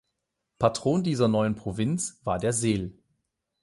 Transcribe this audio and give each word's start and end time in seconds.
Patron 0.57 1.03
dieser 1.03 1.27
neuen 1.27 1.53
Provinz 1.53 2.19
war 2.23 2.39
der 2.39 2.53
sel. 2.53 2.97